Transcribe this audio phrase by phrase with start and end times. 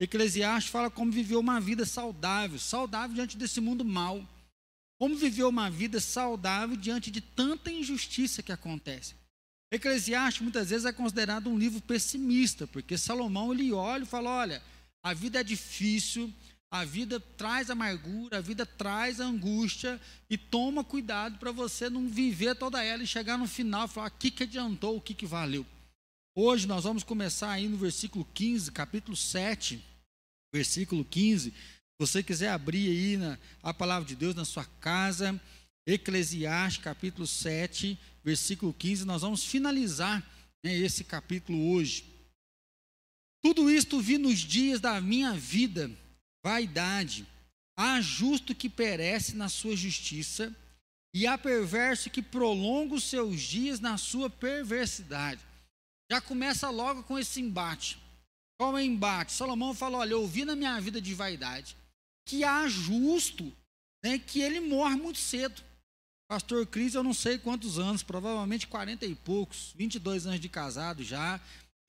[0.00, 4.24] Eclesiastes fala como viver uma vida saudável, saudável diante desse mundo mal.
[4.98, 9.14] Como viver uma vida saudável diante de tanta injustiça que acontece.
[9.70, 14.62] Eclesiastes muitas vezes é considerado um livro pessimista, porque Salomão ele olha e fala: olha,
[15.02, 16.32] a vida é difícil,
[16.70, 22.54] a vida traz amargura, a vida traz angústia, e toma cuidado para você não viver
[22.56, 25.26] toda ela e chegar no final e falar: o que, que adiantou, o que, que
[25.26, 25.66] valeu.
[26.40, 29.82] Hoje nós vamos começar aí no versículo 15, capítulo 7,
[30.54, 31.50] versículo 15.
[31.50, 31.56] Se
[31.98, 35.34] você quiser abrir aí na, a palavra de Deus na sua casa,
[35.84, 40.24] Eclesiastes, capítulo 7, versículo 15, nós vamos finalizar
[40.64, 42.04] né, esse capítulo hoje.
[43.42, 45.90] Tudo isto vi nos dias da minha vida,
[46.46, 47.26] vaidade.
[47.76, 50.54] Há justo que perece na sua justiça,
[51.12, 55.47] e há perverso que prolonga os seus dias na sua perversidade.
[56.10, 57.98] Já começa logo com esse embate.
[58.58, 59.32] Qual é o embate?
[59.32, 61.76] Salomão fala: Olha, eu vi na minha vida de vaidade
[62.26, 63.50] que há justo
[64.04, 65.62] né, que ele morre muito cedo.
[66.30, 71.02] Pastor Cris, eu não sei quantos anos, provavelmente 40 e poucos, 22 anos de casado
[71.02, 71.40] já.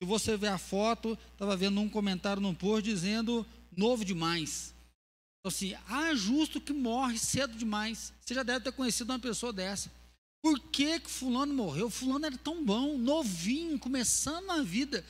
[0.02, 4.74] Se você ver a foto, estava vendo um comentário no post dizendo novo demais.
[5.38, 8.14] Então, assim, há justo que morre cedo demais.
[8.20, 9.90] Você já deve ter conhecido uma pessoa dessa.
[10.42, 11.90] Por que, que fulano morreu?
[11.90, 15.04] Fulano era tão bom, novinho, começando a vida.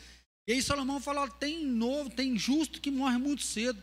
[0.48, 3.80] E aí Salomão fala: tem novo, tem justo que morre muito cedo.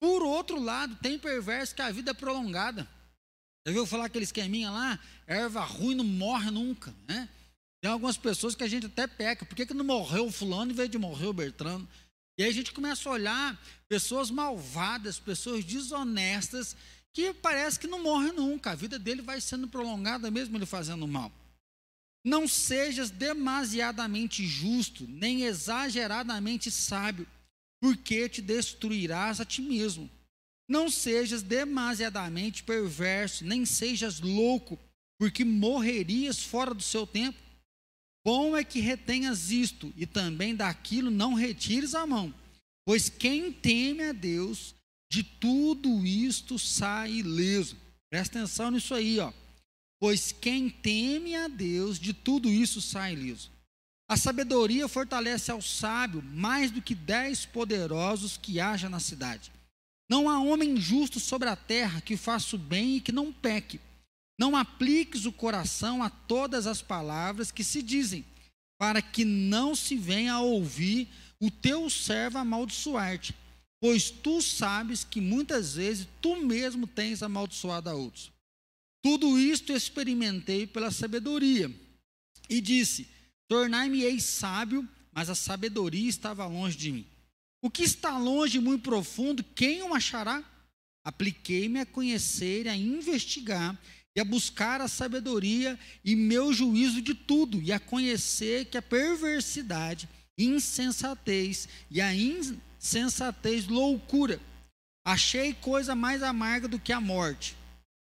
[0.00, 2.88] Por outro lado, tem perverso que a vida é prolongada.
[3.66, 4.98] Já viu falar aquele esqueminha lá?
[5.26, 7.28] Erva ruim não morre nunca, né?
[7.82, 9.44] Tem algumas pessoas que a gente até peca.
[9.44, 11.88] Por que, que não morreu fulano em vez de morrer o Bertrano?
[12.38, 16.74] E aí a gente começa a olhar pessoas malvadas, pessoas desonestas,
[17.12, 18.70] que parece que não morrem nunca.
[18.70, 21.32] A vida dele vai sendo prolongada mesmo ele fazendo mal.
[22.24, 27.26] Não sejas demasiadamente justo, nem exageradamente sábio,
[27.80, 30.10] porque te destruirás a ti mesmo.
[30.68, 34.78] Não sejas demasiadamente perverso, nem sejas louco,
[35.18, 37.38] porque morrerias fora do seu tempo.
[38.24, 42.32] Bom é que retenhas isto, e também daquilo não retires a mão,
[42.84, 44.74] pois quem teme a Deus,
[45.10, 47.76] de tudo isto sai ileso.
[48.08, 49.32] Presta atenção nisso aí, ó.
[50.00, 53.50] Pois quem teme a Deus, de tudo isso sai ileso.
[54.08, 59.52] A sabedoria fortalece ao sábio mais do que dez poderosos que haja na cidade.
[60.08, 63.80] Não há homem justo sobre a terra que faça o bem e que não peque.
[64.38, 68.24] Não apliques o coração a todas as palavras que se dizem,
[68.78, 71.06] para que não se venha a ouvir
[71.38, 73.34] o teu servo amaldiçoar-te,
[73.80, 78.30] pois tu sabes que muitas vezes tu mesmo tens amaldiçoado a outros.
[79.02, 81.74] Tudo isto experimentei pela sabedoria,
[82.50, 83.08] e disse:
[83.48, 87.06] Tornai-me-ei sábio, mas a sabedoria estava longe de mim.
[87.62, 90.44] O que está longe e muito profundo, quem o achará?
[91.04, 93.78] Apliquei-me a conhecer, a investigar
[94.14, 98.82] e a buscar a sabedoria e meu juízo de tudo, e a conhecer que a
[98.82, 100.08] perversidade,
[100.44, 104.40] insensatez e a insensatez loucura.
[105.04, 107.56] Achei coisa mais amarga do que a morte.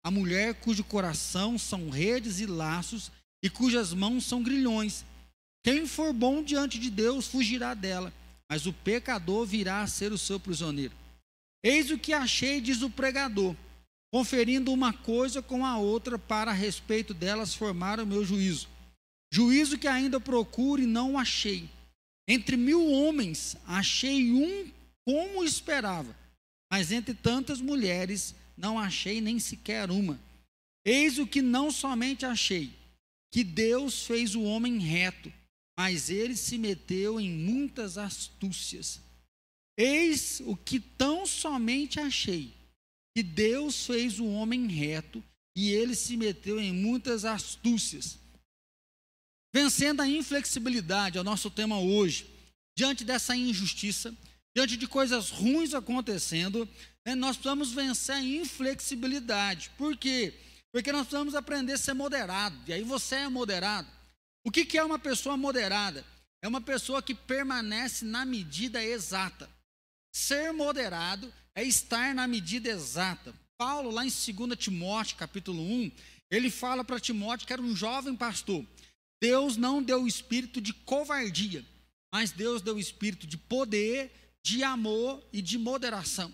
[0.04, 3.12] A mulher cujo coração são redes e laços
[3.44, 5.06] e cujas mãos são grilhões.
[5.64, 8.14] Quem for bom diante de Deus fugirá dela
[8.52, 10.94] mas o pecador virá a ser o seu prisioneiro.
[11.64, 13.56] Eis o que achei, diz o pregador,
[14.14, 18.68] conferindo uma coisa com a outra para a respeito delas formar o meu juízo.
[19.32, 21.70] Juízo que ainda procuro e não achei.
[22.28, 24.72] Entre mil homens achei um
[25.06, 26.16] como esperava,
[26.72, 30.20] mas entre tantas mulheres não achei nem sequer uma.
[30.86, 32.72] Eis o que não somente achei,
[33.32, 35.32] que Deus fez o homem reto
[35.82, 39.02] mas ele se meteu em muitas astúcias.
[39.76, 42.54] Eis o que tão somente achei:
[43.16, 45.24] que Deus fez o homem reto
[45.56, 48.20] e ele se meteu em muitas astúcias.
[49.54, 52.30] Vencendo a inflexibilidade, é o nosso tema hoje,
[52.78, 54.16] diante dessa injustiça,
[54.56, 56.68] diante de coisas ruins acontecendo,
[57.06, 59.70] né, nós precisamos vencer a inflexibilidade.
[59.78, 60.34] Por quê?
[60.72, 62.58] Porque nós precisamos aprender a ser moderado.
[62.68, 63.90] E aí você é moderado.
[64.46, 66.06] O que, que é uma pessoa moderada?
[66.42, 69.50] É uma pessoa que permanece na medida exata.
[70.14, 73.34] Ser moderado é estar na medida exata.
[73.58, 75.92] Paulo, lá em 2 Timóteo, capítulo 1,
[76.32, 78.66] ele fala para Timóteo, que era um jovem pastor:
[79.22, 81.64] Deus não deu o espírito de covardia,
[82.12, 84.12] mas Deus deu o espírito de poder,
[84.44, 86.34] de amor e de moderação.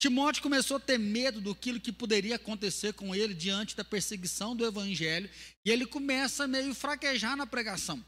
[0.00, 4.64] Timóteo começou a ter medo do que poderia acontecer com ele diante da perseguição do
[4.64, 5.30] evangelho,
[5.64, 8.04] e ele começa a meio fraquejar na pregação.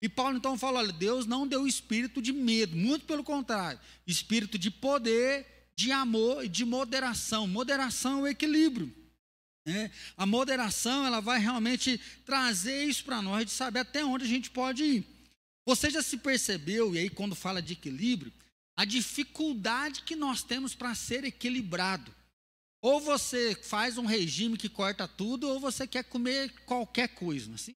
[0.00, 4.58] E Paulo então fala: olha, Deus não deu espírito de medo, muito pelo contrário, espírito
[4.58, 5.46] de poder,
[5.76, 7.46] de amor e de moderação.
[7.46, 8.94] Moderação é equilíbrio.
[9.66, 9.90] Né?
[10.16, 14.50] A moderação ela vai realmente trazer isso para nós, de saber até onde a gente
[14.50, 15.06] pode ir.
[15.66, 18.32] Você já se percebeu, e aí quando fala de equilíbrio,
[18.76, 22.14] a dificuldade que nós temos para ser equilibrado.
[22.82, 27.50] Ou você faz um regime que corta tudo, ou você quer comer qualquer coisa.
[27.50, 27.74] É assim?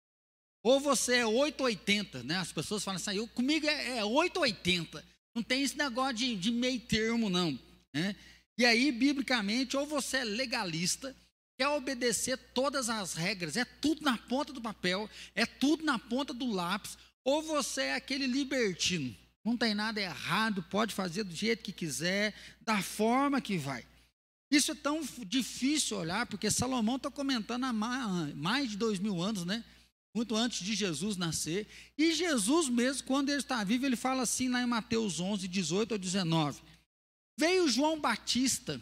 [0.63, 2.37] Ou você é 880, né?
[2.37, 5.03] As pessoas falam assim, eu, comigo é, é 880.
[5.35, 7.59] Não tem esse negócio de, de meio termo, não.
[7.95, 8.15] Né?
[8.59, 11.17] E aí, biblicamente, ou você é legalista,
[11.59, 16.33] quer obedecer todas as regras, é tudo na ponta do papel, é tudo na ponta
[16.33, 19.15] do lápis, ou você é aquele libertino.
[19.45, 23.85] Não tem nada errado, pode fazer do jeito que quiser, da forma que vai.
[24.51, 29.45] Isso é tão difícil olhar, porque Salomão está comentando há mais de dois mil anos,
[29.45, 29.65] né?
[30.15, 31.67] Muito antes de Jesus nascer.
[31.97, 35.93] E Jesus mesmo, quando ele está vivo, ele fala assim lá em Mateus 11, 18
[35.93, 36.63] ou 19.
[37.39, 38.81] Veio João Batista,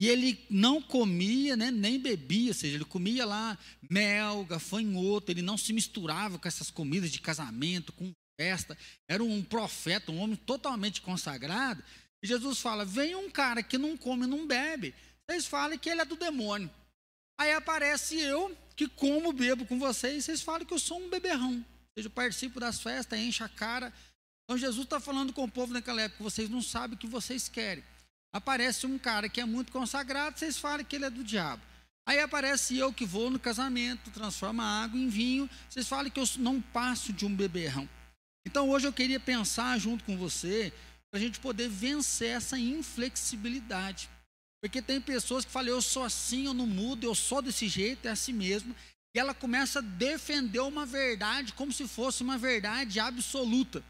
[0.00, 3.56] e ele não comia, né, nem bebia, ou seja, ele comia lá
[3.88, 8.76] mel, gafanhoto, ele não se misturava com essas comidas de casamento, com festa.
[9.08, 11.82] Era um profeta, um homem totalmente consagrado.
[12.22, 14.94] E Jesus fala: vem um cara que não come, não bebe.
[15.28, 16.70] Vocês falam que ele é do demônio.
[17.38, 21.54] Aí aparece eu, que como, bebo com vocês, vocês falam que eu sou um beberrão.
[21.54, 21.64] Ou
[21.96, 23.92] seja, eu participo das festas, enche a cara.
[24.44, 27.48] Então Jesus está falando com o povo naquela época, vocês não sabem o que vocês
[27.48, 27.82] querem.
[28.34, 31.62] Aparece um cara que é muito consagrado, vocês falam que ele é do diabo.
[32.04, 36.24] Aí aparece eu que vou no casamento, transforma água em vinho, vocês falam que eu
[36.38, 37.88] não passo de um beberrão.
[38.44, 40.72] Então hoje eu queria pensar junto com você
[41.12, 44.10] para a gente poder vencer essa inflexibilidade.
[44.60, 48.08] Porque tem pessoas que falam, eu sou assim, eu não mudo, eu sou desse jeito,
[48.08, 48.74] é assim mesmo.
[49.14, 53.80] E ela começa a defender uma verdade como se fosse uma verdade absoluta.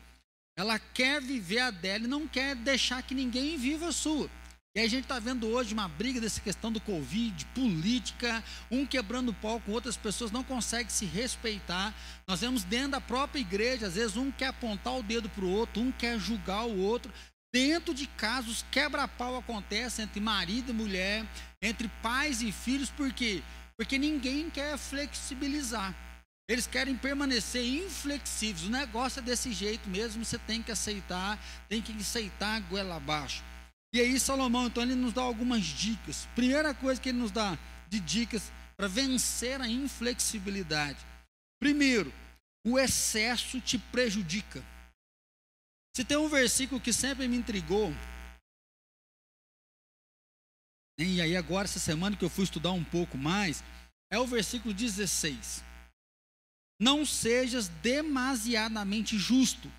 [0.57, 4.31] Ela quer viver a dela e não quer deixar que ninguém viva a sua.
[4.77, 9.33] E a gente está vendo hoje uma briga dessa questão do Covid, política, um quebrando
[9.35, 11.95] pau com outras pessoas, não consegue se respeitar.
[12.27, 15.51] Nós vemos dentro da própria igreja, às vezes um quer apontar o dedo para o
[15.51, 17.13] outro, um quer julgar o outro.
[17.53, 21.25] Dentro de casos, quebra-pau acontece entre marido e mulher,
[21.63, 23.43] entre pais e filhos, por quê?
[23.77, 25.95] Porque ninguém quer flexibilizar.
[26.49, 28.67] Eles querem permanecer inflexíveis.
[28.67, 31.39] O negócio é desse jeito mesmo, você tem que aceitar,
[31.69, 33.43] tem que aceitar a goela abaixo.
[33.95, 36.27] E aí Salomão, então, ele nos dá algumas dicas.
[36.35, 37.57] Primeira coisa que ele nos dá
[37.89, 40.99] de dicas para vencer a inflexibilidade.
[41.61, 42.13] Primeiro,
[42.67, 44.63] o excesso te prejudica.
[45.97, 47.95] Se tem um versículo que sempre me intrigou,
[50.99, 53.63] e aí agora essa semana que eu fui estudar um pouco mais,
[54.11, 55.63] é o versículo 16.
[56.85, 59.73] Não sejas demasiadamente justo,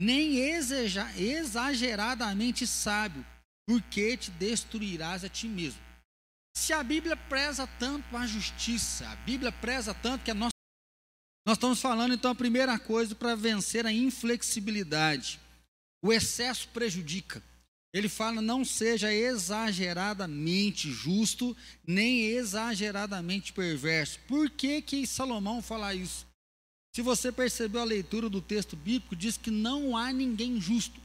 [0.00, 3.24] nem exageradamente sábio,
[3.64, 5.80] porque te destruirás a ti mesmo.
[6.56, 10.50] Se a Bíblia preza tanto a justiça, a Bíblia preza tanto que a nossa.
[11.46, 15.38] Nós estamos falando então a primeira coisa para vencer a inflexibilidade.
[16.04, 17.40] O excesso prejudica.
[17.94, 21.56] Ele fala: não seja exageradamente justo,
[21.86, 24.18] nem exageradamente perverso.
[24.26, 26.31] Por que, que Salomão fala isso?
[26.94, 31.00] Se você percebeu a leitura do texto bíblico, diz que não há ninguém justo.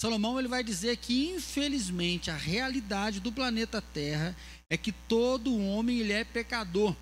[0.00, 4.34] Salomão ele vai dizer que infelizmente a realidade do planeta Terra
[4.68, 6.96] é que todo homem ele é pecador.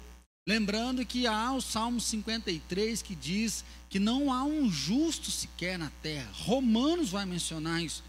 [0.47, 5.90] Lembrando que há o Salmo 53 que diz que não há um justo sequer na
[6.02, 6.30] terra.
[6.33, 8.02] Romanos vai mencionar isso.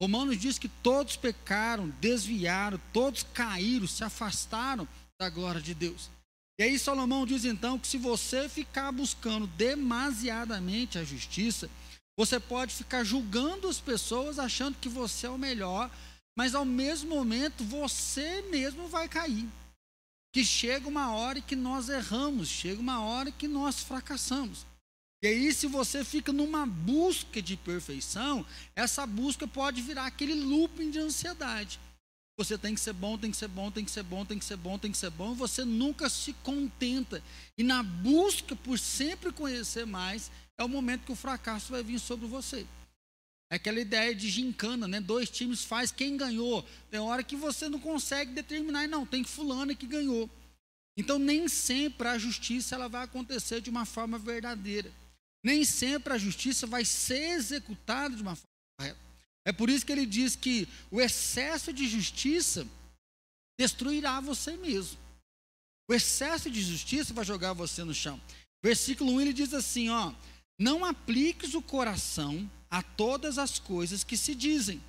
[0.00, 4.86] Romanos diz que todos pecaram, desviaram, todos caíram, se afastaram
[5.18, 6.10] da glória de Deus.
[6.58, 11.68] E aí Salomão diz então que se você ficar buscando demasiadamente a justiça,
[12.16, 15.90] você pode ficar julgando as pessoas achando que você é o melhor,
[16.36, 19.46] mas ao mesmo momento você mesmo vai cair.
[20.32, 24.64] Que chega uma hora que nós erramos, chega uma hora que nós fracassamos.
[25.22, 28.44] E aí, se você fica numa busca de perfeição,
[28.74, 31.80] essa busca pode virar aquele looping de ansiedade.
[32.38, 34.44] Você tem que ser bom, tem que ser bom, tem que ser bom, tem que
[34.44, 37.22] ser bom, tem que ser bom, você nunca se contenta.
[37.56, 41.98] E na busca por sempre conhecer mais, é o momento que o fracasso vai vir
[41.98, 42.66] sobre você.
[43.50, 45.00] É aquela ideia de gincana, né?
[45.00, 46.62] Dois times faz quem ganhou.
[46.90, 50.28] Tem hora que você não consegue determinar, e não, tem fulano que ganhou.
[50.96, 54.92] Então nem sempre a justiça ela vai acontecer de uma forma verdadeira.
[55.42, 58.46] Nem sempre a justiça vai ser executada de uma forma
[58.78, 59.05] correta.
[59.46, 62.66] É por isso que ele diz que o excesso de justiça
[63.56, 64.98] destruirá você mesmo.
[65.88, 68.20] O excesso de justiça vai jogar você no chão.
[68.60, 70.12] Versículo 1 ele diz assim: ó,
[70.58, 74.82] não apliques o coração a todas as coisas que se dizem,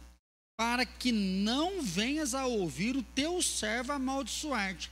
[0.57, 4.91] para que não venhas a ouvir o teu servo amaldiçoar-te,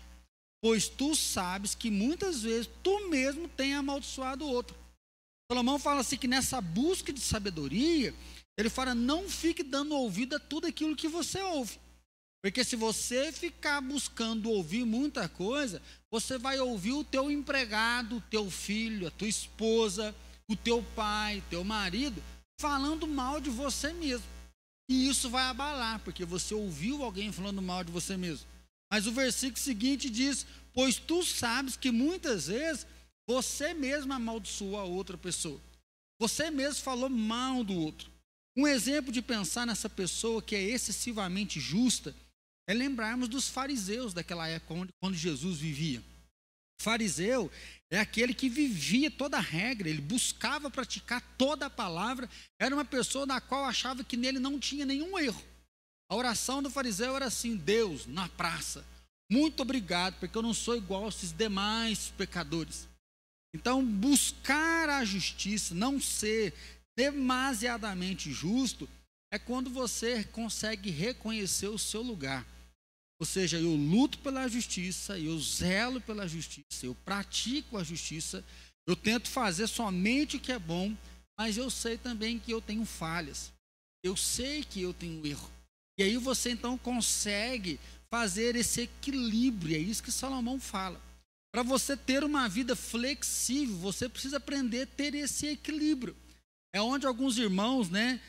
[0.61, 4.77] pois tu sabes que muitas vezes tu mesmo tem amaldiçoado o outro.
[5.51, 8.13] Salomão fala assim que nessa busca de sabedoria,
[8.57, 11.79] ele fala: não fique dando ouvido a tudo aquilo que você ouve.
[12.41, 15.81] Porque se você ficar buscando ouvir muita coisa,
[16.11, 20.15] você vai ouvir o teu empregado, o teu filho, a tua esposa,
[20.47, 22.21] o teu pai, teu marido,
[22.59, 24.27] falando mal de você mesmo.
[24.87, 28.45] E isso vai abalar, porque você ouviu alguém falando mal de você mesmo.
[28.91, 32.85] Mas o versículo seguinte diz: Pois tu sabes que muitas vezes
[33.27, 35.59] você mesmo amaldiçoou a outra pessoa.
[36.19, 38.14] Você mesmo falou mal do outro.
[38.57, 42.15] Um exemplo de pensar nessa pessoa que é excessivamente justa
[42.67, 46.01] é lembrarmos dos fariseus daquela época, quando Jesus vivia.
[46.81, 47.51] Fariseu
[47.89, 52.85] é aquele que vivia toda a regra, ele buscava praticar toda a palavra, era uma
[52.85, 55.43] pessoa na qual achava que nele não tinha nenhum erro.
[56.09, 58.85] A oração do fariseu era assim: Deus, na praça,
[59.29, 62.87] muito obrigado, porque eu não sou igual a esses demais pecadores.
[63.55, 66.53] Então, buscar a justiça, não ser
[66.97, 68.87] demasiadamente justo,
[69.31, 72.45] é quando você consegue reconhecer o seu lugar.
[73.19, 78.43] Ou seja, eu luto pela justiça, eu zelo pela justiça, eu pratico a justiça,
[78.87, 80.95] eu tento fazer somente o que é bom,
[81.37, 83.51] mas eu sei também que eu tenho falhas.
[84.03, 85.49] Eu sei que eu tenho erro.
[85.97, 91.01] E aí você então consegue fazer esse equilíbrio, é isso que Salomão fala.
[91.51, 96.15] Para você ter uma vida flexível, você precisa aprender a ter esse equilíbrio.
[96.75, 98.19] É onde alguns irmãos, né,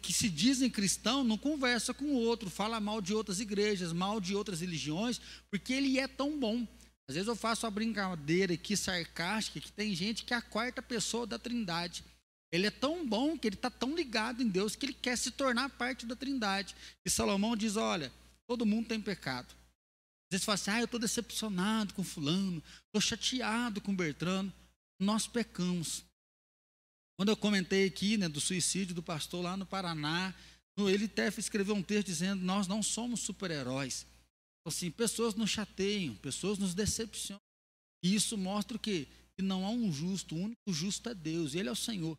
[0.00, 4.18] que se dizem cristão não conversa com o outro, fala mal de outras igrejas, mal
[4.18, 5.20] de outras religiões,
[5.50, 6.66] porque ele é tão bom.
[7.06, 10.80] Às vezes eu faço uma brincadeira aqui sarcástica que tem gente que é a quarta
[10.80, 12.02] pessoa da Trindade.
[12.50, 15.30] Ele é tão bom que ele está tão ligado em Deus que ele quer se
[15.30, 16.74] tornar parte da Trindade.
[17.04, 18.10] E Salomão diz: olha,
[18.46, 19.48] todo mundo tem pecado.
[19.50, 24.50] Às vezes fala assim: ah, eu estou decepcionado com Fulano, estou chateado com Bertrano.
[24.98, 26.10] Nós pecamos.
[27.16, 30.34] Quando eu comentei aqui né, do suicídio do pastor lá no Paraná,
[30.78, 34.06] ele até escreveu um texto dizendo: Nós não somos super-heróis.
[34.60, 37.40] Então, assim, pessoas nos chateiam, pessoas nos decepcionam.
[38.02, 39.06] E isso mostra o quê?
[39.36, 42.16] Que não há um justo, o único justo é Deus, Ele é o Senhor.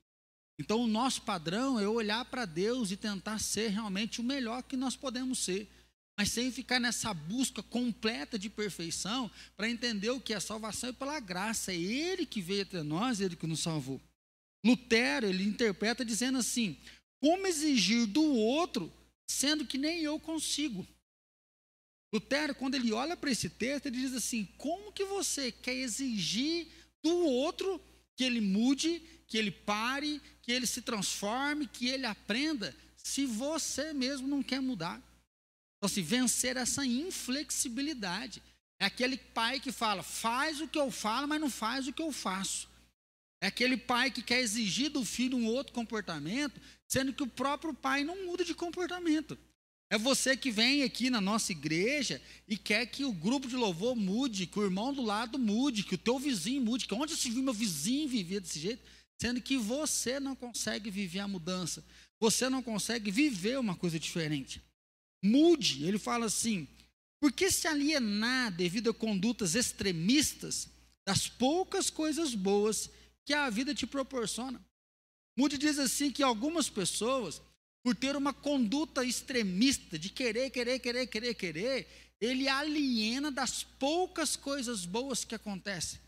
[0.59, 4.77] Então, o nosso padrão é olhar para Deus e tentar ser realmente o melhor que
[4.77, 5.69] nós podemos ser,
[6.17, 10.93] mas sem ficar nessa busca completa de perfeição para entender o que é salvação é
[10.93, 11.71] pela graça.
[11.71, 13.99] É Ele que veio até nós, Ele que nos salvou.
[14.65, 16.77] Lutero, ele interpreta dizendo assim:
[17.21, 18.91] como exigir do outro,
[19.29, 20.87] sendo que nem eu consigo?
[22.13, 26.67] Lutero, quando ele olha para esse texto, ele diz assim: como que você quer exigir
[27.03, 27.81] do outro
[28.15, 33.93] que ele mude, que ele pare, que ele se transforme, que ele aprenda, se você
[33.93, 34.97] mesmo não quer mudar?
[35.77, 38.41] Então, assim, vencer essa inflexibilidade.
[38.79, 42.01] É aquele pai que fala, faz o que eu falo, mas não faz o que
[42.01, 42.69] eu faço.
[43.43, 47.73] É aquele pai que quer exigir do filho um outro comportamento, sendo que o próprio
[47.73, 49.37] pai não muda de comportamento.
[49.89, 53.97] É você que vem aqui na nossa igreja e quer que o grupo de louvor
[53.97, 57.29] mude, que o irmão do lado mude, que o teu vizinho mude, que onde se
[57.29, 58.81] viu meu vizinho vivia desse jeito,
[59.21, 61.83] sendo que você não consegue viver a mudança,
[62.21, 64.61] você não consegue viver uma coisa diferente.
[65.21, 66.65] Mude, ele fala assim,
[67.19, 70.69] por que se alienar devido a condutas extremistas
[71.05, 72.89] das poucas coisas boas
[73.25, 74.63] que a vida te proporciona.
[75.37, 77.41] Moody diz assim que algumas pessoas,
[77.83, 84.35] por ter uma conduta extremista de querer, querer, querer, querer, querer, ele aliena das poucas
[84.35, 85.99] coisas boas que acontecem.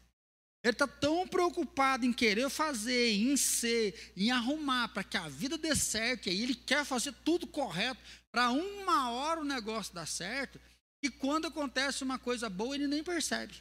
[0.63, 5.57] Ele está tão preocupado em querer fazer, em ser, em arrumar para que a vida
[5.57, 10.07] dê certo, e aí ele quer fazer tudo correto para uma hora o negócio dar
[10.07, 10.59] certo,
[11.03, 13.53] e quando acontece uma coisa boa ele nem percebe.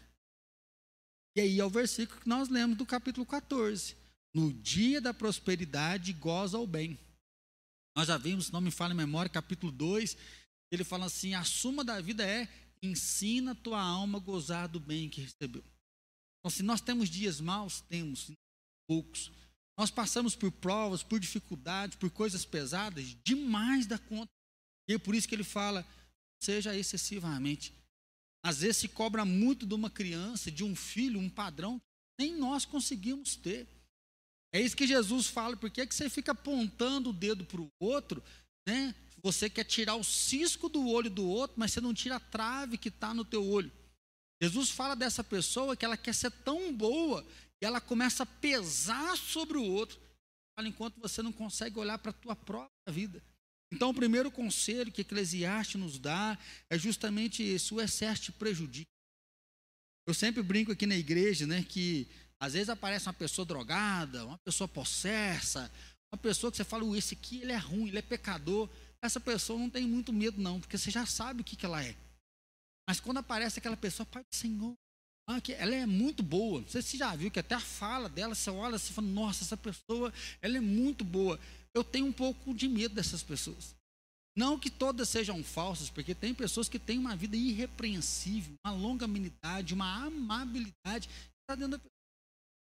[1.37, 3.97] E aí é o versículo que nós lemos do capítulo 14.
[4.33, 6.99] No dia da prosperidade, goza o bem.
[7.97, 10.17] Nós já vimos, não me fala em memória, capítulo 2,
[10.71, 12.49] ele fala assim: a suma da vida é
[12.83, 15.65] ensina tua alma a gozar do bem que recebeu.
[16.39, 18.31] Então, se nós temos dias maus, temos
[18.87, 19.31] poucos.
[19.79, 24.31] Nós passamos por provas, por dificuldades, por coisas pesadas, demais da conta.
[24.89, 25.87] E é por isso que ele fala:
[26.43, 27.73] seja excessivamente
[28.45, 31.81] às vezes se cobra muito de uma criança, de um filho, um padrão,
[32.21, 33.67] nem nós conseguimos ter.
[34.53, 37.61] É isso que Jesus fala, por que, é que você fica apontando o dedo para
[37.61, 38.23] o outro,
[38.69, 38.95] né?
[39.23, 42.77] Você quer tirar o cisco do olho do outro, mas você não tira a trave
[42.77, 43.73] que está no teu olho.
[44.43, 47.27] Jesus fala dessa pessoa que ela quer ser tão boa
[47.63, 49.99] e ela começa a pesar sobre o outro,
[50.61, 53.23] enquanto você não consegue olhar para a tua própria vida.
[53.75, 56.39] Então, o primeiro conselho que Eclesiastes nos dá
[56.71, 58.89] é justamente esse: o excesso te prejudica.
[60.07, 62.07] Eu sempre brinco aqui na igreja, né, que
[62.39, 65.71] às vezes aparece uma pessoa drogada, uma pessoa possessa,
[66.13, 68.69] uma pessoa que você fala, esse aqui ele é ruim, ele é pecador.
[69.03, 71.83] Essa pessoa não tem muito medo, não, porque você já sabe o que, que ela
[71.83, 71.97] é.
[72.89, 74.75] Mas quando aparece aquela pessoa, Pai do Senhor,
[75.29, 76.61] ah, ela é muito boa.
[76.61, 79.09] Não sei se você já viu que até a fala dela, você olha e fala,
[79.09, 81.41] nossa, essa pessoa, ela é muito boa.
[81.75, 83.75] Eu tenho um pouco de medo dessas pessoas.
[84.37, 89.75] Não que todas sejam falsas, porque tem pessoas que têm uma vida irrepreensível, uma longanimidade,
[89.75, 91.09] uma amabilidade
[91.43, 91.85] está dentro da.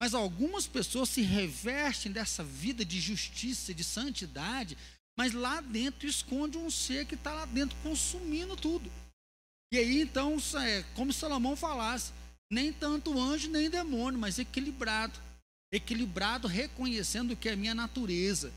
[0.02, 4.78] Mas algumas pessoas se revestem dessa vida de justiça, de santidade,
[5.18, 8.92] mas lá dentro esconde um ser que está lá dentro consumindo tudo.
[9.72, 12.12] E aí então, é como Salomão falasse,
[12.52, 15.18] nem tanto anjo nem demônio, mas equilibrado.
[15.72, 18.52] Equilibrado reconhecendo que é minha natureza.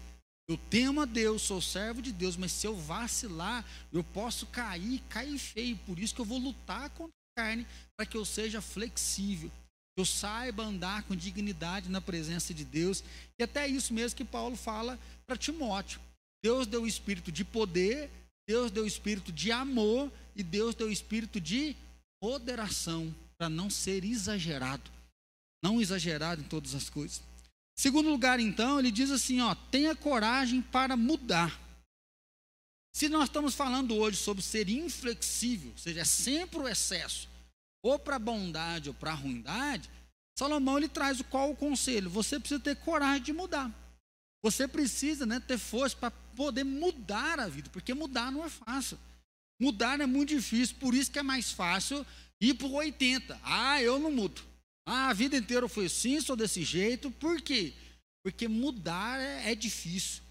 [0.48, 3.62] Eu temo a Deus, sou servo de Deus, mas se eu vacilar,
[3.92, 5.76] eu posso cair, cair feio.
[5.84, 10.00] Por isso que eu vou lutar contra a carne, para que eu seja flexível, que
[10.00, 13.04] eu saiba andar com dignidade na presença de Deus.
[13.38, 16.00] E até isso mesmo que Paulo fala para Timóteo.
[16.42, 18.10] Deus deu o espírito de poder,
[18.48, 21.76] Deus deu o espírito de amor e Deus deu o espírito de
[22.22, 24.90] moderação, para não ser exagerado.
[25.62, 27.27] Não exagerado em todas as coisas.
[27.78, 31.56] Segundo lugar, então, ele diz assim: ó, tenha coragem para mudar.
[32.92, 37.28] Se nós estamos falando hoje sobre ser inflexível, ou seja, é sempre o excesso,
[37.80, 39.88] ou para a bondade ou para a ruindade,
[40.36, 42.10] Salomão ele traz qual o conselho?
[42.10, 43.72] Você precisa ter coragem de mudar.
[44.42, 48.98] Você precisa né, ter força para poder mudar a vida, porque mudar não é fácil.
[49.60, 52.04] Mudar é muito difícil, por isso que é mais fácil
[52.40, 53.40] ir para o 80.
[53.44, 54.47] Ah, eu não mudo.
[54.90, 57.10] Ah, a vida inteira eu fui assim, sou desse jeito.
[57.10, 57.74] Por quê?
[58.24, 60.22] Porque mudar é, é difícil.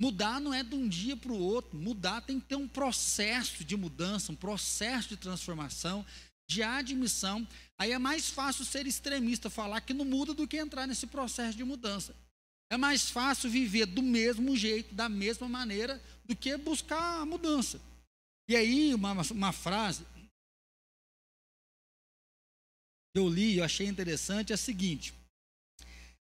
[0.00, 1.76] Mudar não é de um dia para o outro.
[1.78, 6.06] Mudar tem que ter um processo de mudança, um processo de transformação,
[6.48, 7.46] de admissão.
[7.78, 11.58] Aí é mais fácil ser extremista, falar que não muda, do que entrar nesse processo
[11.58, 12.16] de mudança.
[12.72, 17.78] É mais fácil viver do mesmo jeito, da mesma maneira, do que buscar a mudança.
[18.48, 20.06] E aí, uma, uma frase
[23.14, 25.14] eu li, eu achei interessante, é a seguinte: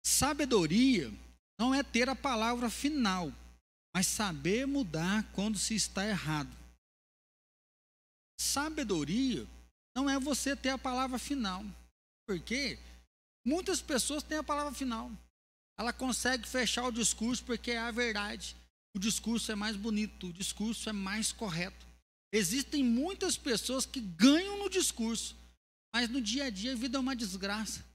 [0.04, 1.12] sabedoria
[1.60, 3.32] não é ter a palavra final,
[3.94, 6.50] mas saber mudar quando se está errado.
[8.40, 9.48] Sabedoria
[9.96, 11.64] não é você ter a palavra final,
[12.28, 12.80] porque
[13.46, 15.12] muitas pessoas têm a palavra final.
[15.78, 18.56] Ela consegue fechar o discurso porque é a verdade.
[18.96, 21.86] O discurso é mais bonito, o discurso é mais correto.
[22.34, 25.36] Existem muitas pessoas que ganham no discurso,
[25.94, 27.86] mas no dia a dia a vida é uma desgraça.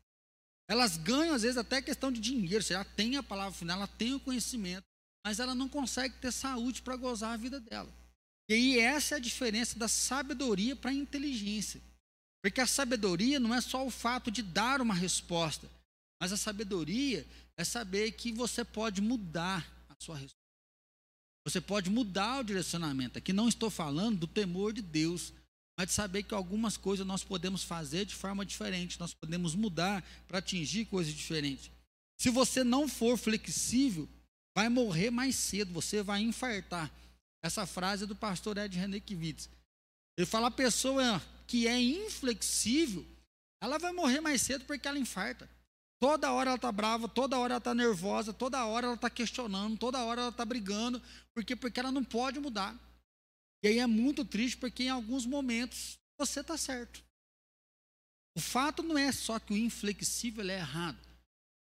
[0.69, 2.63] Elas ganham, às vezes, até questão de dinheiro.
[2.63, 4.85] Você já tem a palavra final, ela tem o conhecimento,
[5.25, 7.93] mas ela não consegue ter saúde para gozar a vida dela.
[8.49, 11.81] E aí essa é a diferença da sabedoria para a inteligência.
[12.43, 15.69] Porque a sabedoria não é só o fato de dar uma resposta,
[16.21, 20.37] mas a sabedoria é saber que você pode mudar a sua resposta.
[21.45, 23.19] Você pode mudar o direcionamento.
[23.19, 25.33] Aqui não estou falando do temor de Deus,
[25.77, 30.03] mas de saber que algumas coisas nós podemos fazer de forma diferente, nós podemos mudar
[30.27, 31.71] para atingir coisas diferentes.
[32.17, 34.09] Se você não for flexível,
[34.57, 36.91] vai morrer mais cedo, você vai infartar.
[37.43, 39.51] Essa frase é do pastor Ed René Kivitz.
[40.17, 43.07] Ele fala: a pessoa que é inflexível,
[43.61, 45.49] ela vai morrer mais cedo porque ela infarta.
[45.99, 49.79] Toda hora ela está brava, toda hora ela está nervosa, toda hora ela está questionando,
[49.79, 51.01] toda hora ela está brigando,
[51.35, 52.75] porque, porque ela não pode mudar.
[53.67, 57.03] E aí é muito triste porque em alguns momentos você está certo.
[58.39, 60.97] O fato não é só que o inflexível é errado,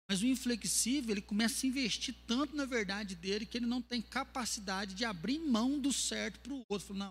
[0.08, 4.00] mas o inflexível ele começa a investir tanto na verdade dele que ele não tem
[4.00, 6.94] capacidade de abrir mão do certo para o outro.
[6.94, 7.10] Não,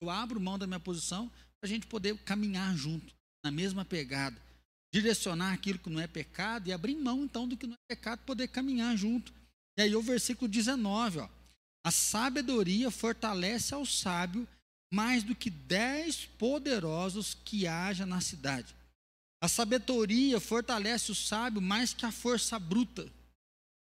[0.00, 3.12] eu abro mão da minha posição para a gente poder caminhar junto,
[3.44, 4.40] na mesma pegada,
[4.94, 8.24] direcionar aquilo que não é pecado e abrir mão então do que não é pecado,
[8.24, 9.34] poder caminhar junto.
[9.76, 11.39] E aí o versículo 19, ó.
[11.84, 14.46] A sabedoria fortalece ao sábio
[14.92, 18.74] mais do que dez poderosos que haja na cidade.
[19.42, 23.10] A sabedoria fortalece o sábio mais que a força bruta.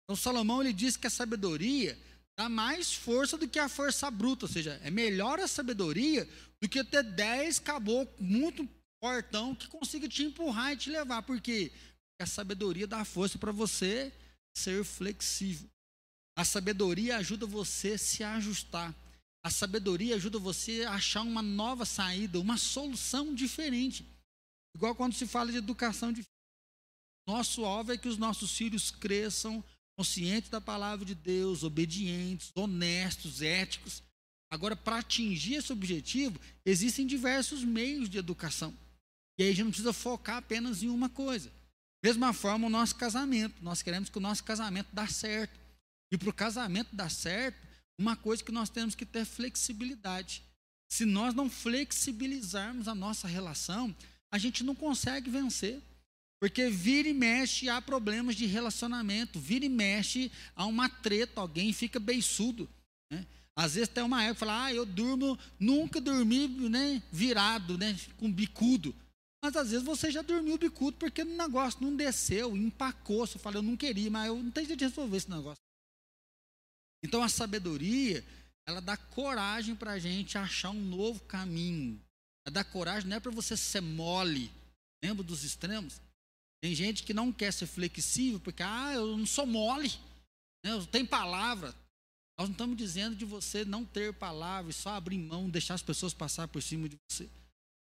[0.05, 1.99] Então Salomão ele diz que a sabedoria
[2.39, 6.29] dá mais força do que a força bruta, ou seja, é melhor a sabedoria
[6.63, 8.69] do que ter dez caboclos muito
[9.01, 11.23] portão que consiga te empurrar e te levar.
[11.23, 11.71] Porque
[12.21, 14.13] a sabedoria dá força para você
[14.57, 15.69] ser flexível.
[16.37, 18.95] A sabedoria ajuda você a se ajustar.
[19.45, 24.05] A sabedoria ajuda você a achar uma nova saída, uma solução diferente.
[24.75, 26.25] Igual quando se fala de educação de
[27.27, 29.63] Nosso alvo é que os nossos filhos cresçam
[29.97, 34.03] conscientes da palavra de Deus, obedientes, honestos, éticos.
[34.51, 38.75] Agora, para atingir esse objetivo, existem diversos meios de educação.
[39.39, 41.51] E aí a gente não precisa focar apenas em uma coisa.
[42.05, 43.63] Mesma forma, o nosso casamento.
[43.63, 45.64] Nós queremos que o nosso casamento dê certo.
[46.15, 47.59] E para o casamento dar certo,
[47.99, 50.45] uma coisa que nós temos que ter flexibilidade.
[50.89, 53.93] Se nós não flexibilizarmos a nossa relação,
[54.33, 55.83] a gente não consegue vencer.
[56.41, 61.73] Porque vira e mexe há problemas de relacionamento, vira e mexe há uma treta, alguém
[61.73, 62.71] fica beiçudo.
[63.11, 63.27] Né?
[63.57, 67.99] Às vezes tem uma época que fala, ah, eu durmo, nunca dormi né, virado, né,
[68.19, 68.95] com bicudo.
[69.43, 73.27] Mas às vezes você já dormiu bicudo porque o negócio não desceu, empacou.
[73.27, 75.64] Você fala, eu não queria, mas eu não tenho jeito de resolver esse negócio.
[77.05, 78.25] Então a sabedoria,
[78.67, 82.01] ela dá coragem para a gente achar um novo caminho.
[82.47, 84.51] Ela dá coragem, não é para você ser mole.
[85.05, 86.01] Lembra dos extremos?
[86.63, 89.93] Tem gente que não quer ser flexível porque, ah, eu não sou mole,
[90.65, 90.73] né?
[90.73, 91.75] eu tenho palavra.
[92.39, 95.83] Nós não estamos dizendo de você não ter palavra e só abrir mão, deixar as
[95.83, 97.29] pessoas passar por cima de você.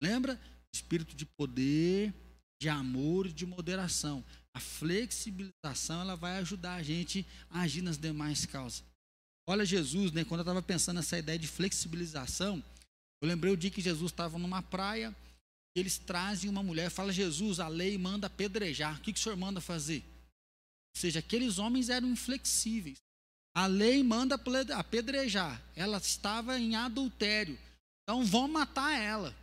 [0.03, 0.41] Lembra?
[0.75, 2.15] Espírito de poder,
[2.59, 4.25] de amor e de moderação.
[4.55, 8.90] A flexibilização ela vai ajudar a gente a agir nas demais causas.
[9.51, 12.63] Olha Jesus, né, quando eu estava pensando nessa ideia de flexibilização,
[13.21, 15.15] eu lembrei o dia que Jesus estava numa praia
[15.75, 18.97] eles trazem uma mulher, fala Jesus, a lei manda apedrejar.
[18.97, 20.03] O que, que o senhor manda fazer?
[20.95, 22.99] Ou seja, aqueles homens eram inflexíveis.
[23.55, 24.41] A lei manda
[24.75, 25.63] apedrejar.
[25.77, 27.59] Ela estava em adultério.
[28.03, 29.35] Então vão matar ela.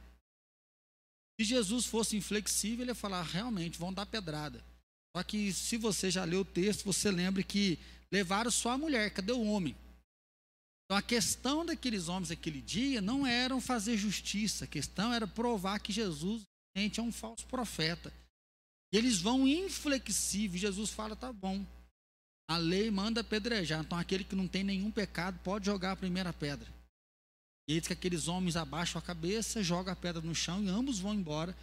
[1.39, 4.63] Se Jesus fosse inflexível, ele ia falar: realmente, vão dar pedrada.
[5.15, 7.80] Só que se você já leu o texto, você lembra que
[8.12, 9.76] levaram só a mulher, cadê o homem?
[10.88, 15.80] Então a questão daqueles homens naquele dia não era fazer justiça, a questão era provar
[15.80, 18.13] que Jesus é um falso profeta.
[18.93, 20.62] E eles vão inflexíveis.
[20.62, 21.65] Jesus fala: tá bom,
[22.50, 23.82] a lei manda apedrejar.
[23.82, 26.71] Então aquele que não tem nenhum pecado pode jogar a primeira pedra.
[27.67, 31.00] E eles que aqueles homens abaixam a cabeça, jogam a pedra no chão e ambos
[31.00, 31.56] vão embora.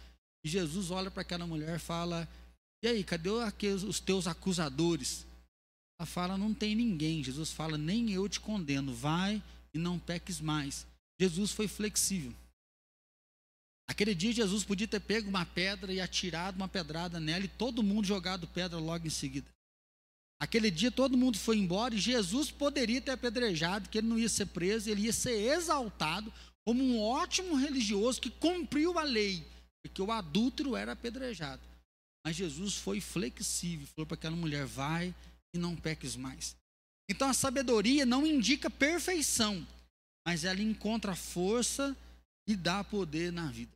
[0.45, 2.29] E Jesus olha para aquela mulher e fala:
[2.83, 5.25] E aí, cadê os teus acusadores?
[5.99, 7.23] Ela fala: Não tem ninguém.
[7.23, 8.93] Jesus fala: Nem eu te condeno.
[8.93, 9.41] Vai
[9.73, 10.85] e não peques mais.
[11.19, 12.33] Jesus foi flexível.
[13.87, 17.83] Aquele dia, Jesus podia ter pego uma pedra e atirado uma pedrada nela e todo
[17.83, 19.47] mundo jogado pedra logo em seguida.
[20.41, 24.27] Aquele dia, todo mundo foi embora e Jesus poderia ter apedrejado, que ele não ia
[24.27, 26.33] ser preso, ele ia ser exaltado
[26.65, 29.45] como um ótimo religioso que cumpriu a lei,
[29.83, 31.61] porque o adúltero era apedrejado.
[32.25, 35.13] Mas Jesus foi flexível, falou para aquela mulher: vai
[35.55, 36.55] e não peques mais.
[37.09, 39.65] Então a sabedoria não indica perfeição,
[40.25, 41.95] mas ela encontra força
[42.47, 43.71] e dá poder na vida.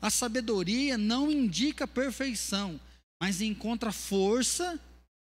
[0.00, 2.80] A sabedoria não indica perfeição,
[3.20, 4.80] mas encontra força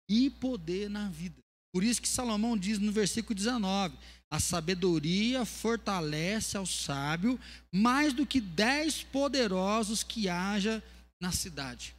[0.09, 1.37] e poder na vida.
[1.73, 3.97] Por isso que Salomão diz no versículo 19:
[4.31, 7.39] a sabedoria fortalece ao sábio
[7.73, 10.83] mais do que dez poderosos que haja
[11.21, 11.95] na cidade.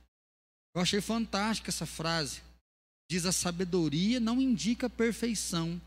[0.75, 2.41] Eu achei fantástica essa frase.
[3.09, 5.79] Diz a sabedoria não indica perfeição,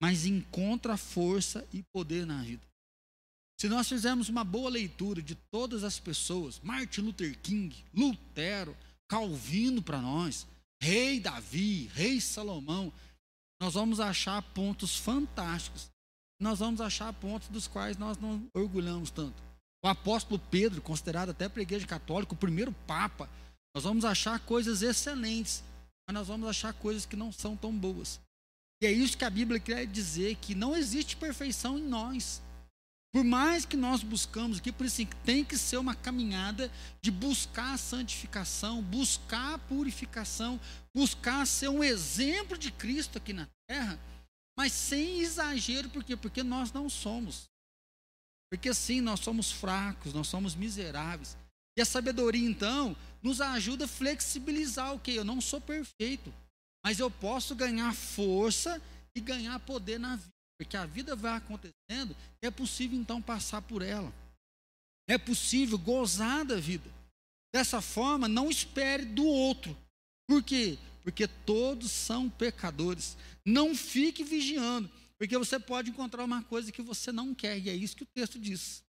[0.00, 2.66] mas encontra força e poder na vida.
[3.58, 8.76] Se nós fizermos uma boa leitura de todas as pessoas, Martin Luther King, Lutero,
[9.08, 10.46] Calvino para nós,
[10.82, 12.92] Rei Davi, Rei Salomão,
[13.60, 15.90] nós vamos achar pontos fantásticos.
[16.38, 19.42] Nós vamos achar pontos dos quais nós não orgulhamos tanto.
[19.82, 23.30] O apóstolo Pedro, considerado até para a igreja católica o primeiro papa,
[23.74, 25.62] nós vamos achar coisas excelentes
[26.06, 28.20] mas nós vamos achar coisas que não são tão boas.
[28.80, 32.42] E é isso que a Bíblia quer dizer, que não existe perfeição em nós.
[33.12, 37.72] Por mais que nós buscamos aqui, por isso tem que ser uma caminhada de buscar
[37.72, 40.60] a santificação, buscar a purificação,
[40.94, 43.98] buscar ser um exemplo de Cristo aqui na terra,
[44.58, 46.16] mas sem exagero, por quê?
[46.16, 47.48] Porque nós não somos.
[48.50, 51.36] Porque sim, nós somos fracos, nós somos miseráveis.
[51.76, 55.10] E a sabedoria, então, nos ajuda a flexibilizar o que?
[55.10, 56.32] Eu não sou perfeito,
[56.84, 58.80] mas eu posso ganhar força
[59.16, 60.30] e ganhar poder na vida.
[60.56, 64.14] Porque a vida vai acontecendo, é possível então passar por ela.
[65.08, 66.88] É possível gozar da vida.
[67.52, 69.76] Dessa forma, não espere do outro.
[70.28, 70.78] Por quê?
[71.02, 73.16] Porque todos são pecadores.
[73.44, 77.74] Não fique vigiando, porque você pode encontrar uma coisa que você não quer, e é
[77.74, 78.84] isso que o texto diz.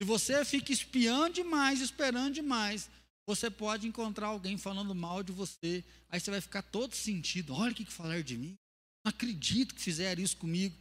[0.00, 2.88] Se você fica espiando demais, esperando demais,
[3.30, 7.54] você pode encontrar alguém falando mal de você, aí você vai ficar todo sentido.
[7.54, 8.58] Olha o que, falaram de mim.
[9.04, 10.76] Não acredito que fizeram isso comigo.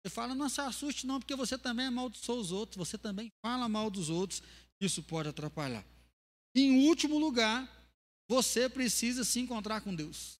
[0.00, 3.68] Você fala, não se assuste não, porque você também amaldiçoou os outros, você também fala
[3.68, 4.42] mal dos outros,
[4.80, 5.84] isso pode atrapalhar.
[6.56, 7.70] Em último lugar,
[8.26, 10.38] você precisa se encontrar com Deus.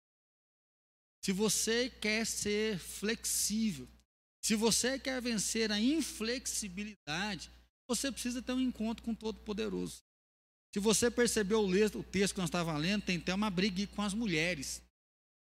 [1.22, 3.86] Se você quer ser flexível,
[4.42, 7.50] se você quer vencer a inflexibilidade,
[7.86, 10.02] você precisa ter um encontro com o Todo-Poderoso.
[10.74, 14.14] Se você percebeu o texto que nós estávamos lendo, tem até uma briga com as
[14.14, 14.82] mulheres.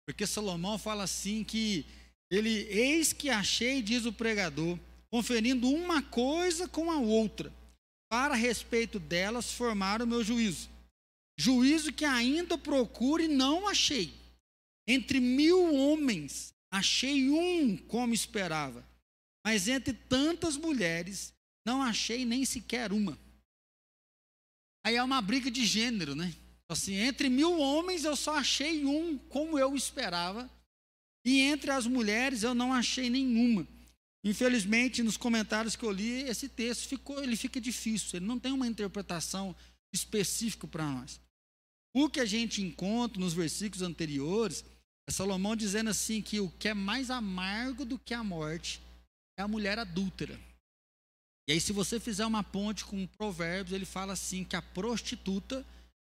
[0.07, 1.85] Porque Salomão fala assim que
[2.31, 4.77] ele, eis que achei, diz o pregador,
[5.11, 7.53] conferindo uma coisa com a outra,
[8.11, 10.67] para respeito delas formar o meu juízo.
[11.37, 14.11] Juízo que ainda procure não achei.
[14.87, 18.83] Entre mil homens achei um como esperava,
[19.45, 21.31] mas entre tantas mulheres
[21.65, 23.17] não achei nem sequer uma.
[24.85, 26.33] Aí é uma briga de gênero, né?
[26.69, 30.49] Assim, entre mil homens eu só achei um como eu esperava,
[31.25, 33.67] e entre as mulheres eu não achei nenhuma.
[34.23, 38.51] Infelizmente, nos comentários que eu li, esse texto ficou, ele fica difícil, ele não tem
[38.51, 39.55] uma interpretação
[39.93, 41.19] específica para nós.
[41.95, 44.63] O que a gente encontra nos versículos anteriores
[45.07, 48.79] é Salomão dizendo assim que o que é mais amargo do que a morte
[49.37, 50.39] é a mulher adúltera.
[51.49, 55.65] E aí, se você fizer uma ponte com Provérbios, ele fala assim que a prostituta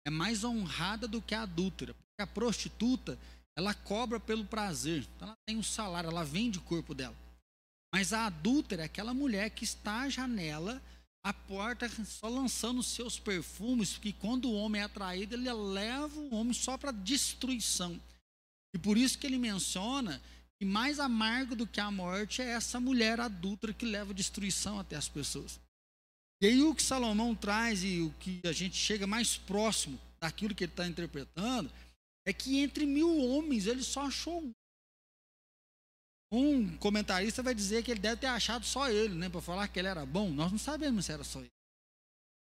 [0.07, 1.93] é mais honrada do que a adúltera.
[1.93, 3.19] Porque a prostituta,
[3.59, 5.05] ela cobra pelo prazer.
[5.17, 7.17] Então ela tem um salário, ela vende o corpo dela.
[7.93, 10.81] Mas a adúltera é aquela mulher que está à janela,
[11.27, 16.33] à porta, só lançando seus perfumes, que quando o homem é atraído, ele leva o
[16.37, 18.01] homem só para destruição.
[18.73, 20.23] E por isso que ele menciona
[20.65, 24.97] que mais amargo do que a morte é essa mulher adulta que leva destruição até
[24.97, 25.61] as pessoas.
[26.41, 30.55] E aí o que Salomão traz e o que a gente chega mais próximo daquilo
[30.55, 31.71] que ele está interpretando
[32.27, 34.53] é que entre mil homens ele só achou um.
[36.33, 39.79] Um comentarista vai dizer que ele deve ter achado só ele, né, para falar que
[39.79, 40.31] ele era bom.
[40.31, 41.53] Nós não sabemos se era só ele.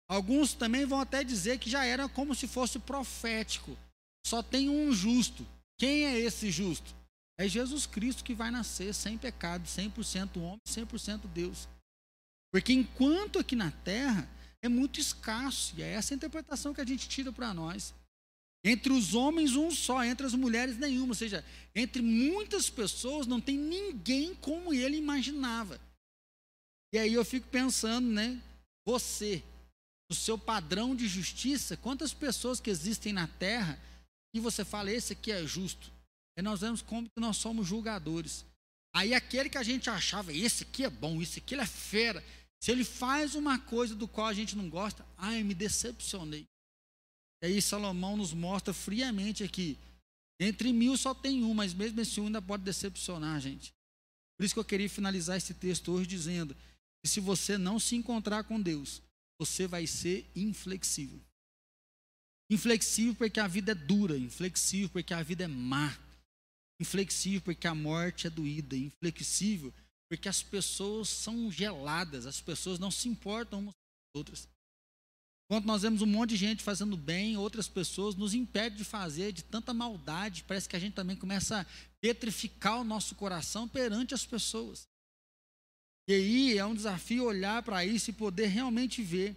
[0.09, 3.77] Alguns também vão até dizer que já era como se fosse profético.
[4.27, 5.47] Só tem um justo.
[5.79, 6.96] Quem é esse justo?
[7.39, 11.69] É Jesus Cristo que vai nascer sem pecado, 100% homem, 100% Deus.
[12.51, 14.29] Porque enquanto aqui na terra
[14.63, 17.95] é muito escasso, e é essa a interpretação que a gente tira para nós.
[18.65, 21.09] Entre os homens, um só, entre as mulheres, nenhuma.
[21.09, 21.45] Ou seja,
[21.75, 25.81] entre muitas pessoas não tem ninguém como ele imaginava.
[26.93, 28.41] E aí eu fico pensando, né?
[28.85, 29.45] Você,
[30.11, 33.81] o seu padrão de justiça, quantas pessoas que existem na terra
[34.35, 35.93] e você fala, esse aqui é justo.
[36.37, 38.45] E nós vemos como que nós somos julgadores.
[38.95, 42.23] Aí aquele que a gente achava, esse aqui é bom, esse aqui é fera.
[42.61, 46.47] Se ele faz uma coisa do qual a gente não gosta, ai, me decepcionei.
[47.43, 49.79] E aí Salomão nos mostra friamente aqui.
[50.41, 53.73] Entre mil só tem um, mas mesmo esse um ainda pode decepcionar gente.
[54.37, 56.55] Por isso que eu queria finalizar esse texto hoje dizendo
[57.03, 59.01] que se você não se encontrar com Deus,
[59.39, 61.21] você vai ser inflexível.
[62.51, 65.97] Inflexível porque a vida é dura, inflexível porque a vida é má.
[66.81, 69.73] Inflexível porque a morte é doída, inflexível
[70.09, 74.49] porque as pessoas são geladas, as pessoas não se importam umas com as outras.
[75.49, 79.33] Enquanto nós vemos um monte de gente fazendo bem, outras pessoas nos impedem de fazer,
[79.33, 81.67] de tanta maldade, parece que a gente também começa a
[82.01, 84.89] petrificar o nosso coração perante as pessoas.
[86.09, 89.37] E aí é um desafio olhar para isso e poder realmente ver.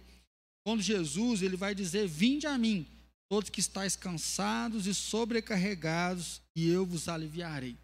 [0.64, 2.86] Quando Jesus ele vai dizer: Vinde a mim,
[3.30, 7.78] todos que estáis cansados e sobrecarregados, e eu vos aliviarei.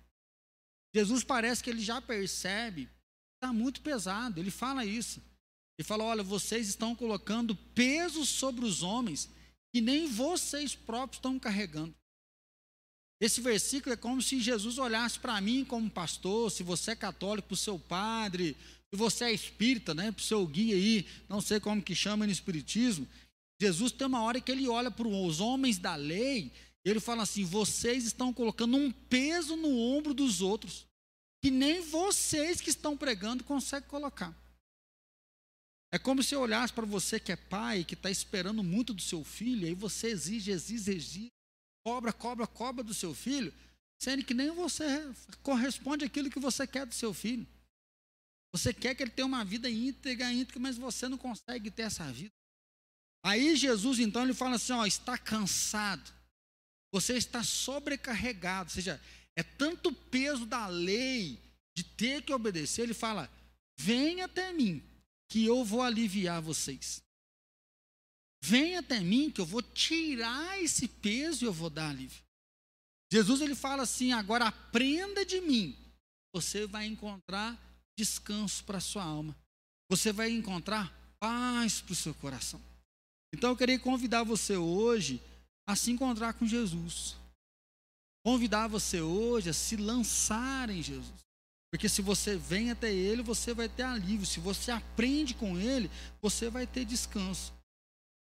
[0.93, 2.89] Jesus parece que ele já percebe,
[3.37, 5.23] está muito pesado, ele fala isso.
[5.79, 9.31] Ele fala: olha, vocês estão colocando peso sobre os homens
[9.73, 11.95] que nem vocês próprios estão carregando.
[13.21, 17.49] Esse versículo é como se Jesus olhasse para mim como pastor, se você é católico,
[17.49, 18.57] para o seu padre,
[18.91, 22.27] se você é espírita, né, para o seu guia aí, não sei como que chama
[22.27, 23.07] no espiritismo.
[23.61, 26.53] Jesus tem uma hora que ele olha para os homens da lei,
[26.85, 30.87] ele fala assim: vocês estão colocando um peso no ombro dos outros,
[31.43, 34.35] que nem vocês que estão pregando conseguem colocar.
[35.93, 39.01] É como se eu olhasse para você que é pai, que está esperando muito do
[39.01, 41.33] seu filho, aí você exige, exige, exige,
[41.87, 43.53] cobra, cobra, cobra do seu filho,
[44.03, 44.85] sendo que nem você
[45.43, 47.47] corresponde àquilo que você quer do seu filho.
[48.53, 52.11] Você quer que ele tenha uma vida íntegra, íntegra, mas você não consegue ter essa
[52.13, 52.36] vida.
[53.27, 56.13] Aí Jesus, então, ele fala assim: ó, está cansado,
[56.95, 59.03] você está sobrecarregado, ou seja,
[59.35, 61.37] é tanto peso da lei
[61.77, 62.83] de ter que obedecer.
[62.83, 63.29] Ele fala:
[63.77, 64.81] vem até mim
[65.29, 67.03] que eu vou aliviar vocês.
[68.45, 72.23] Venha até mim que eu vou tirar esse peso e eu vou dar alívio.
[73.13, 75.77] Jesus ele fala assim: agora aprenda de mim.
[76.33, 77.61] Você vai encontrar
[77.99, 79.37] descanso para sua alma.
[79.91, 82.63] Você vai encontrar paz para o seu coração.
[83.37, 85.23] Então eu queria convidar você hoje
[85.69, 87.17] a se encontrar com Jesus.
[88.25, 91.27] Convidar você hoje a se lançar em Jesus.
[91.71, 94.25] Porque se você vem até Ele, você vai ter alívio.
[94.25, 95.91] Se você aprende com Ele,
[96.23, 97.53] você vai ter descanso.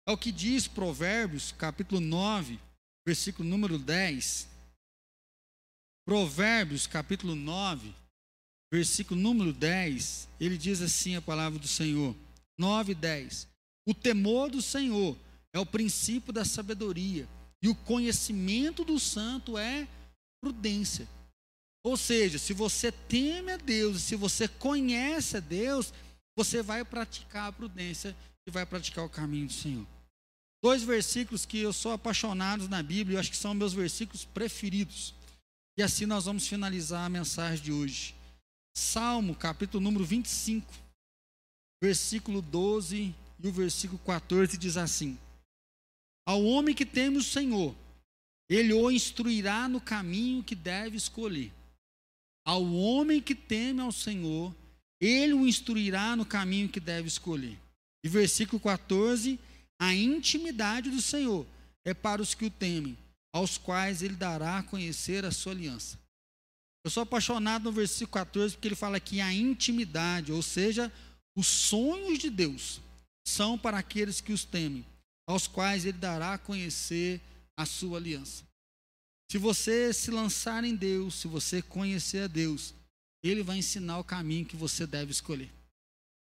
[0.05, 2.59] É o que diz Provérbios, capítulo 9,
[3.07, 4.45] versículo número 10.
[6.05, 7.95] Provérbios, capítulo 9,
[8.69, 10.27] versículo número 10.
[10.37, 12.13] Ele diz assim a palavra do Senhor.
[12.59, 13.56] 9 e 10.
[13.87, 15.17] O temor do Senhor
[15.53, 17.25] é o princípio da sabedoria,
[17.63, 19.87] e o conhecimento do santo é
[20.43, 21.07] prudência.
[21.85, 25.93] Ou seja, se você teme a Deus, se você conhece a Deus,
[26.37, 28.13] você vai praticar a prudência
[28.45, 29.87] e vai praticar o caminho do Senhor.
[30.61, 35.15] Dois versículos que eu sou apaixonado na Bíblia, eu acho que são meus versículos preferidos.
[35.77, 38.13] E assim nós vamos finalizar a mensagem de hoje.
[38.75, 40.73] Salmo, capítulo número 25,
[41.81, 45.17] versículo 12 e o versículo 14 diz assim:
[46.25, 47.75] Ao homem que teme o Senhor,
[48.49, 51.51] ele o instruirá no caminho que deve escolher.
[52.45, 54.55] Ao homem que teme ao Senhor,
[54.99, 57.57] ele o instruirá no caminho que deve escolher.
[58.03, 59.39] E versículo 14:
[59.79, 61.45] A intimidade do Senhor
[61.85, 62.97] é para os que o temem,
[63.33, 65.99] aos quais ele dará a conhecer a sua aliança.
[66.83, 70.91] Eu sou apaixonado no versículo 14 porque ele fala que a intimidade, ou seja,
[71.35, 72.79] os sonhos de Deus,
[73.27, 74.85] são para aqueles que os temem,
[75.27, 77.19] aos quais ele dará a conhecer
[77.57, 78.45] a sua aliança.
[79.29, 82.73] Se você se lançar em Deus, se você conhecer a Deus,
[83.21, 85.51] ele vai ensinar o caminho que você deve escolher.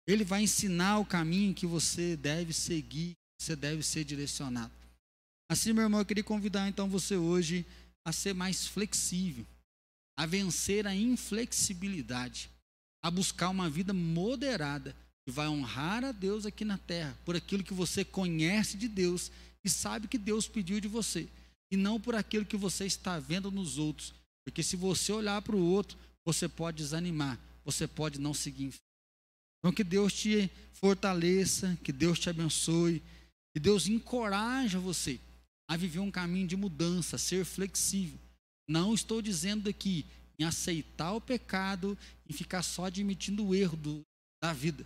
[0.07, 4.73] Ele vai ensinar o caminho que você deve seguir, você deve ser direcionado.
[5.51, 7.67] Assim, meu irmão, eu queria convidar então você hoje
[8.07, 9.45] a ser mais flexível,
[10.17, 12.49] a vencer a inflexibilidade,
[13.05, 17.63] a buscar uma vida moderada que vai honrar a Deus aqui na terra por aquilo
[17.63, 19.31] que você conhece de Deus
[19.65, 21.29] e sabe que Deus pediu de você,
[21.71, 24.13] e não por aquilo que você está vendo nos outros.
[24.45, 28.75] Porque se você olhar para o outro, você pode desanimar, você pode não seguir.
[29.59, 33.01] Então que Deus te fortaleça, que Deus te abençoe,
[33.55, 35.21] que Deus encoraje você
[35.69, 38.19] a viver um caminho de mudança, ser flexível.
[38.69, 40.05] Não estou dizendo aqui
[40.39, 41.97] em aceitar o pecado
[42.29, 44.03] e ficar só admitindo o erro do,
[44.43, 44.85] da vida,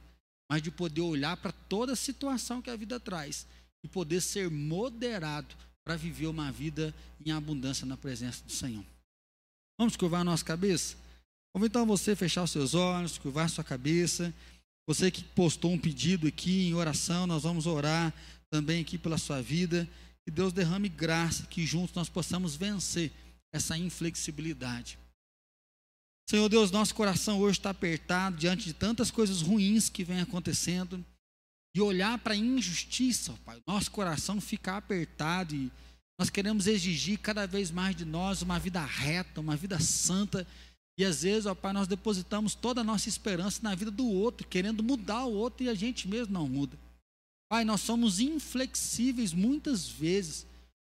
[0.50, 3.46] mas de poder olhar para toda a situação que a vida traz
[3.84, 5.54] e poder ser moderado
[5.84, 8.84] para viver uma vida em abundância na presença do Senhor.
[9.78, 10.96] Vamos curvar a nossa cabeça?
[11.54, 14.34] Vamos então você fechar os seus olhos, curvar sua cabeça.
[14.86, 18.12] Você que postou um pedido aqui em oração, nós vamos orar
[18.50, 19.88] também aqui pela sua vida.
[20.24, 23.12] Que Deus derrame graça, que juntos nós possamos vencer
[23.52, 24.98] essa inflexibilidade.
[26.28, 31.04] Senhor Deus, nosso coração hoje está apertado diante de tantas coisas ruins que vem acontecendo
[31.72, 33.62] e olhar para a injustiça, ó Pai.
[33.64, 35.70] Nosso coração fica apertado e
[36.18, 40.44] nós queremos exigir cada vez mais de nós uma vida reta, uma vida santa.
[40.98, 44.48] E às vezes, ó Pai, nós depositamos toda a nossa esperança na vida do outro,
[44.48, 46.76] querendo mudar o outro e a gente mesmo não muda.
[47.48, 50.44] Pai, nós somos inflexíveis muitas vezes.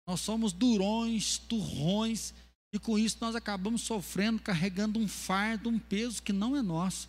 [0.08, 2.34] Nós somos durões, turrões,
[2.76, 7.08] e com isso nós acabamos sofrendo, carregando um fardo, um peso que não é nosso.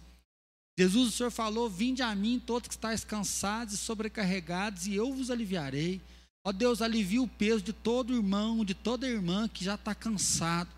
[0.79, 5.13] Jesus, o Senhor falou: Vinde a mim, todos que estáis cansados e sobrecarregados, e eu
[5.13, 6.01] vos aliviarei.
[6.45, 10.71] Ó Deus, alivia o peso de todo irmão, de toda irmã que já está cansado,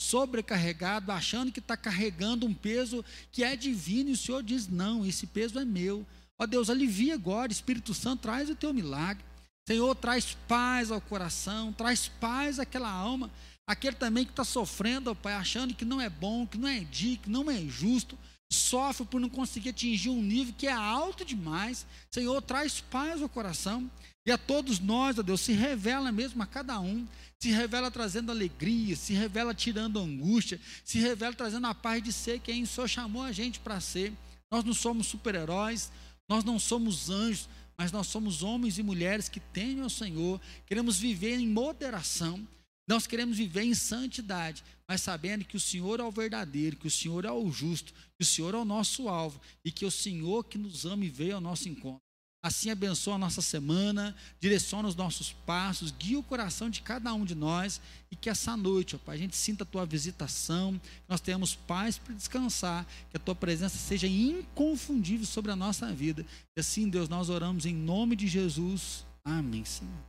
[0.00, 5.04] sobrecarregado, achando que está carregando um peso que é divino, e o Senhor diz: Não,
[5.04, 6.06] esse peso é meu.
[6.38, 9.24] Ó Deus, alivia agora, Espírito Santo, traz o teu milagre.
[9.68, 13.28] Senhor, traz paz ao coração, traz paz àquela alma.
[13.68, 16.80] Aquele também que está sofrendo, ó Pai, achando que não é bom, que não é
[16.80, 18.18] digno, que não é justo
[18.50, 21.86] sofre por não conseguir atingir um nível que é alto demais.
[22.10, 23.90] Senhor, traz paz ao coração.
[24.24, 27.06] E a todos nós, ó Deus, se revela mesmo a cada um.
[27.38, 32.40] Se revela trazendo alegria, se revela tirando angústia, se revela trazendo a paz de ser
[32.40, 34.12] quem o Senhor chamou a gente para ser.
[34.50, 35.92] Nós não somos super-heróis,
[36.28, 40.98] nós não somos anjos, mas nós somos homens e mulheres que temem ao Senhor, queremos
[40.98, 42.44] viver em moderação,
[42.88, 46.90] nós queremos viver em santidade, mas sabendo que o Senhor é o verdadeiro, que o
[46.90, 50.44] Senhor é o justo, que o Senhor é o nosso alvo e que o Senhor
[50.44, 52.00] que nos ama e veio ao nosso encontro.
[52.42, 57.24] Assim abençoa a nossa semana, direciona os nossos passos, guia o coração de cada um
[57.24, 57.80] de nós
[58.10, 61.98] e que essa noite, ó Pai, a gente sinta a tua visitação, nós tenhamos paz
[61.98, 66.24] para descansar, que a tua presença seja inconfundível sobre a nossa vida.
[66.56, 69.04] E assim, Deus, nós oramos em nome de Jesus.
[69.24, 70.06] Amém, Senhor.